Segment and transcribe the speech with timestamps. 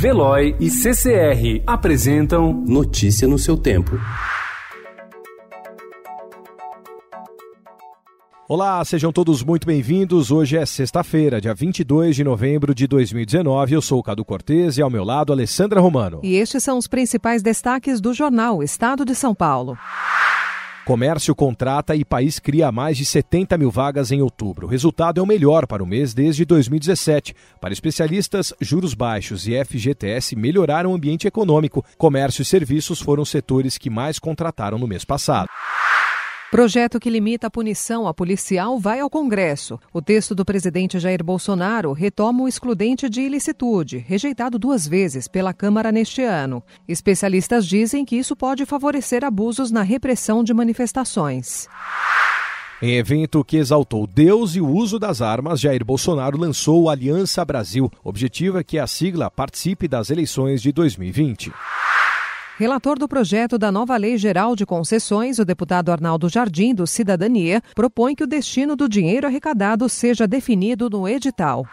[0.00, 4.00] Veloy e CCR apresentam Notícia no seu tempo.
[8.48, 10.30] Olá, sejam todos muito bem-vindos.
[10.30, 13.74] Hoje é sexta-feira, dia 22 de novembro de 2019.
[13.74, 16.20] Eu sou o Cadu Cortez e ao meu lado, Alessandra Romano.
[16.22, 19.76] E estes são os principais destaques do jornal Estado de São Paulo.
[20.90, 24.66] Comércio contrata e país cria mais de 70 mil vagas em outubro.
[24.66, 27.32] O resultado é o melhor para o mês desde 2017.
[27.60, 31.84] Para especialistas, juros baixos e FGTS melhoraram o ambiente econômico.
[31.96, 35.48] Comércio e serviços foram setores que mais contrataram no mês passado.
[36.50, 39.78] Projeto que limita a punição a policial vai ao Congresso.
[39.92, 45.54] O texto do presidente Jair Bolsonaro retoma o excludente de ilicitude, rejeitado duas vezes pela
[45.54, 46.60] Câmara neste ano.
[46.88, 51.68] Especialistas dizem que isso pode favorecer abusos na repressão de manifestações.
[52.82, 57.88] Em evento que exaltou Deus e o uso das armas, Jair Bolsonaro lançou Aliança Brasil.
[58.02, 61.52] O objetivo é que a sigla participe das eleições de 2020.
[62.60, 67.62] Relator do projeto da nova Lei Geral de Concessões, o deputado Arnaldo Jardim, do Cidadania,
[67.74, 71.64] propõe que o destino do dinheiro arrecadado seja definido no edital.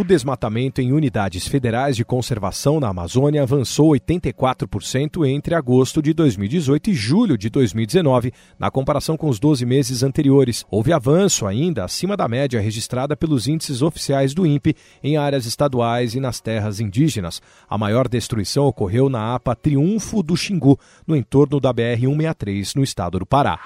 [0.00, 6.88] O desmatamento em unidades federais de conservação na Amazônia avançou 84% entre agosto de 2018
[6.88, 10.64] e julho de 2019, na comparação com os 12 meses anteriores.
[10.70, 16.14] Houve avanço ainda acima da média registrada pelos índices oficiais do INPE em áreas estaduais
[16.14, 17.42] e nas terras indígenas.
[17.68, 23.18] A maior destruição ocorreu na APA Triunfo do Xingu, no entorno da BR-163, no estado
[23.18, 23.60] do Pará.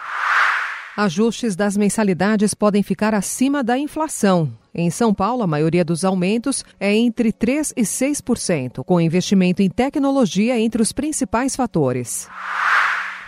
[0.97, 4.53] Ajustes das mensalidades podem ficar acima da inflação.
[4.73, 9.69] Em São Paulo, a maioria dos aumentos é entre 3% e 6%, com investimento em
[9.69, 12.29] tecnologia entre os principais fatores.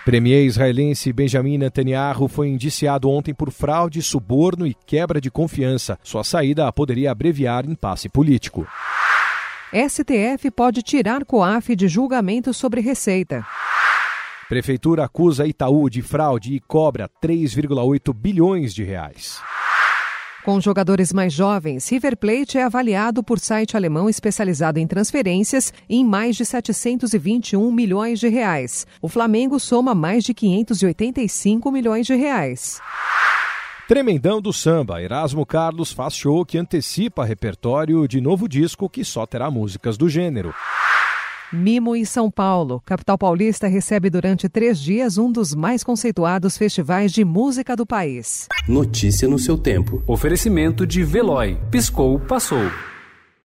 [0.04, 5.98] Premier israelense Benjamin Netanyahu foi indiciado ontem por fraude, suborno e quebra de confiança.
[6.04, 8.64] Sua saída poderia abreviar impasse político.
[9.72, 13.44] STF pode tirar COAF de julgamento sobre receita.
[14.48, 19.40] Prefeitura acusa Itaú de fraude e cobra 3,8 bilhões de reais.
[20.44, 26.04] Com jogadores mais jovens, River Plate é avaliado por site alemão especializado em transferências em
[26.04, 28.86] mais de 721 milhões de reais.
[29.02, 32.80] O Flamengo soma mais de 585 milhões de reais.
[33.88, 39.26] Tremendão do samba, Erasmo Carlos faz show que antecipa repertório de novo disco que só
[39.26, 40.54] terá músicas do gênero.
[41.52, 42.82] Mimo e São Paulo.
[42.84, 48.46] Capital Paulista recebe durante três dias um dos mais conceituados festivais de música do país.
[48.68, 50.02] Notícia no seu tempo.
[50.06, 51.58] Oferecimento de Veloy.
[51.70, 52.70] Piscou, passou.